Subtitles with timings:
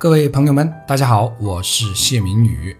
[0.00, 2.76] 各位朋友们，大家好，我是谢明宇。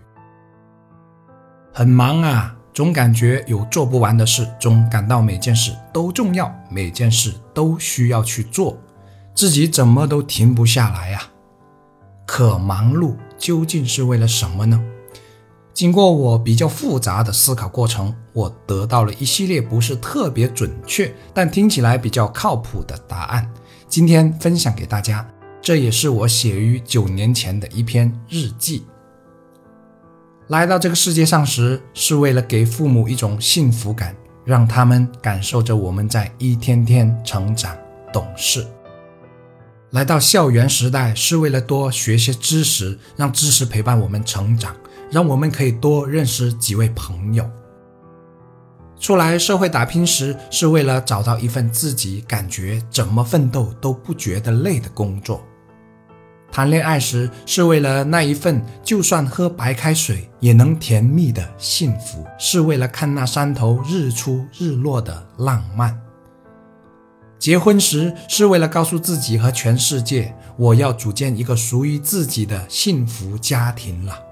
[1.73, 8.79] 很忙啊，总感觉有做不完的事，总感到每件事都重要，每件事都需要去做，
[9.35, 11.21] 自己怎么都停不下来呀。
[12.25, 14.81] 可忙碌究竟是为了什么呢？
[15.75, 23.51] 经过我比较复杂的思考过程，我得到了一系列不是特别准确，但听起来比较靠谱的答案。
[23.89, 25.29] 今天分享给大家。
[25.61, 28.85] 这也是我写于九年前的一篇日记。
[30.49, 37.77] 来到这个世界上时，是为了给父母一种幸福感，让他们感受着我们在一天天成长
[38.13, 38.67] 懂事。
[39.91, 44.75] 来到校园时代，是为了多学些知识，让知识陪伴我们成长，
[45.11, 47.49] 让我们可以多认识几位朋友。
[49.01, 55.41] 出来社会打拼时，是为了找到一份自己感觉怎么奋斗都不觉得累的工作；
[56.51, 65.95] 谈恋爱时，是为了那一份就算喝白开水也能甜蜜的幸福，是为了看那山头日出日落的浪漫；
[67.39, 74.28] 结婚时，是为了告诉自己和全世界，我要组建一个属于自己的幸福家庭了。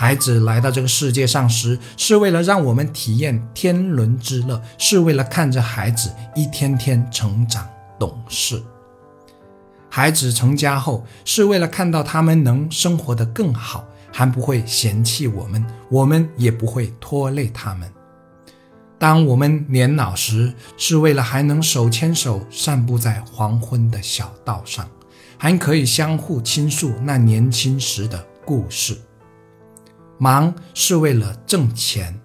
[0.00, 7.68] 孩子来到这个世界上时，是为了让我们体验天伦之乐，是为了看着孩子一天天成长
[7.98, 8.62] 懂事。
[9.90, 17.92] 孩子成家后，是为了看到他们能生活得更好，还不会嫌弃我们，我们也不会拖累他们。
[19.00, 24.88] 当我们年老时，是为了还能手牵手散步在黄昏的小道上，
[25.36, 28.96] 还可以相互倾诉那年轻时的故事。
[30.18, 32.20] 忙是为了挣钱，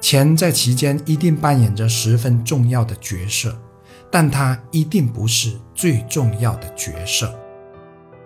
[0.00, 3.56] 钱在其间一定扮演着十分重要的角色，
[4.10, 7.32] 但它一定不是最重要的角色。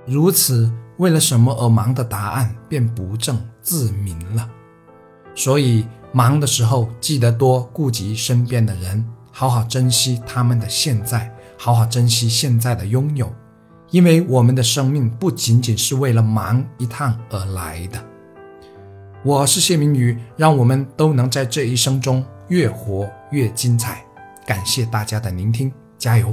[0.06, 4.48] 如此，为了什么而忙的答案便不正自明了。
[5.34, 13.32] 所以，忙的时候记得多顾及身边的人，好好珍惜他们的现在，好好珍惜现在的拥有，
[13.90, 18.04] 因为我们的生命不仅仅是为了忙一趟而来的。
[19.24, 24.00] 我是谢明宇，让我们都能在这一生中越活越精彩。
[24.46, 26.32] 感谢大家的聆听，加油！